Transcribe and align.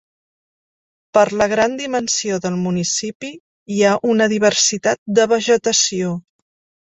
Per 1.17 1.23
la 1.41 1.47
gran 1.51 1.75
dimensió 1.81 2.39
del 2.45 2.55
municipi, 2.61 3.29
hi 3.75 3.79
ha 3.83 3.93
una 4.15 4.29
diversitat 4.33 5.01
de 5.19 5.27
vegetació. 5.35 6.15